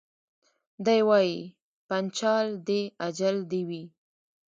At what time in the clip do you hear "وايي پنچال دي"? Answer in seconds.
1.09-2.81